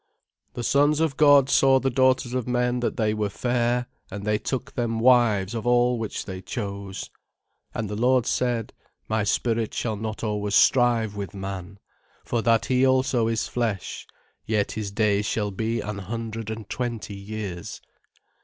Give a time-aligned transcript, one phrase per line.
[0.55, 4.39] "The Sons of God saw the daughters of men that they were fair: and they
[4.39, 7.11] took them wives of all which they chose.
[7.75, 8.73] "And the Lord said,
[9.07, 11.77] My spirit shall not always strive with Man,
[12.25, 14.07] for that he also is flesh;
[14.43, 17.79] yet his days shall be an hundred and twenty years.